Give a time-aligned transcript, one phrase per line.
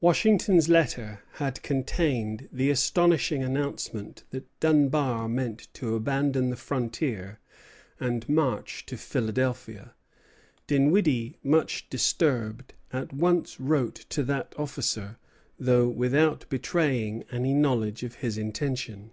[0.00, 7.38] Washington's letter had contained the astonishing announcement that Dunbar meant to abandon the frontier
[8.00, 9.94] and march to Philadelphia.
[10.66, 15.18] Dinwiddie, much disturbed, at once wrote to that officer,
[15.56, 19.12] though without betraying any knowledge of his intention.